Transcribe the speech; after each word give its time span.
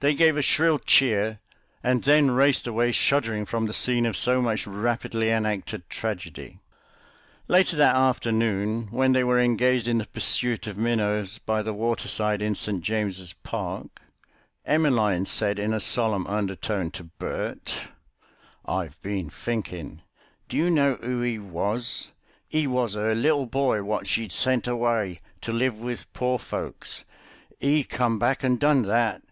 They 0.00 0.14
gave 0.14 0.36
a 0.36 0.42
shrill 0.42 0.78
cheer, 0.78 1.40
and 1.82 2.04
then 2.04 2.30
raced 2.30 2.68
away 2.68 2.92
shuddering 2.92 3.44
from 3.44 3.66
the 3.66 3.72
scene 3.72 4.06
of 4.06 4.16
so 4.16 4.40
much 4.40 4.64
rapidly 4.64 5.30
enacted 5.30 5.90
tragedy. 5.90 6.60
Later 7.48 7.74
that 7.76 7.96
afternoon, 7.96 8.86
when 8.92 9.10
they 9.10 9.24
were 9.24 9.40
engaged 9.40 9.88
in 9.88 9.98
the 9.98 10.04
pursuit 10.06 10.68
of 10.68 10.78
minnows 10.78 11.38
by 11.38 11.60
the 11.60 11.72
waterside 11.74 12.40
in 12.40 12.54
St. 12.54 12.82
James's 12.84 13.32
Park, 13.42 14.00
Emmeline 14.64 15.26
said 15.26 15.58
in 15.58 15.74
a 15.74 15.80
solemn 15.80 16.26
undertone 16.28 16.92
to 16.92 17.02
Bert— 17.04 17.78
"I've 18.64 19.00
bin 19.02 19.28
finking. 19.28 20.02
Do 20.48 20.56
you 20.56 20.70
know 20.70 21.00
oo 21.02 21.24
'e 21.24 21.38
was? 21.40 22.10
'E 22.54 22.68
was 22.68 22.96
'er 22.96 23.12
little 23.12 23.46
boy 23.46 23.82
wot 23.82 24.06
she'd 24.06 24.30
sent 24.30 24.68
away 24.68 25.20
to 25.40 25.52
live 25.52 25.80
wiv 25.80 26.06
poor 26.12 26.38
folks. 26.38 27.02
'E 27.60 27.82
come 27.82 28.20
back 28.20 28.44
and 28.44 28.60
done 28.60 28.82
that." 28.82 29.22